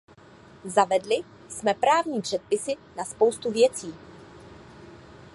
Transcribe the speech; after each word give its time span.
Zavedli 0.65 1.15
jsme 1.49 1.73
právní 1.73 2.21
předpisy 2.21 2.75
na 2.97 3.05
spoustu 3.05 3.51
věcí. 3.51 3.93